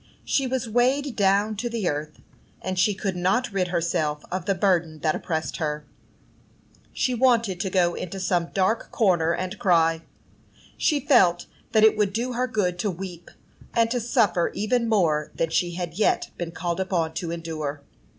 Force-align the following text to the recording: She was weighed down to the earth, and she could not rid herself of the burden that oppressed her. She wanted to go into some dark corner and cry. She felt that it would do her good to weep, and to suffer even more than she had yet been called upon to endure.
She 0.25 0.47
was 0.47 0.67
weighed 0.67 1.15
down 1.15 1.55
to 1.57 1.69
the 1.69 1.87
earth, 1.87 2.21
and 2.59 2.79
she 2.79 2.95
could 2.95 3.15
not 3.15 3.53
rid 3.53 3.67
herself 3.67 4.25
of 4.31 4.45
the 4.45 4.55
burden 4.55 4.97
that 5.01 5.13
oppressed 5.13 5.57
her. 5.57 5.85
She 6.91 7.13
wanted 7.13 7.59
to 7.59 7.69
go 7.69 7.93
into 7.93 8.19
some 8.19 8.49
dark 8.51 8.89
corner 8.89 9.31
and 9.31 9.59
cry. 9.59 10.01
She 10.75 10.99
felt 10.99 11.45
that 11.71 11.83
it 11.83 11.95
would 11.95 12.13
do 12.13 12.33
her 12.33 12.47
good 12.47 12.79
to 12.79 12.89
weep, 12.89 13.29
and 13.75 13.91
to 13.91 13.99
suffer 13.99 14.49
even 14.55 14.89
more 14.89 15.29
than 15.35 15.51
she 15.51 15.75
had 15.75 15.93
yet 15.93 16.31
been 16.35 16.49
called 16.49 16.79
upon 16.79 17.13
to 17.13 17.29
endure. 17.29 17.81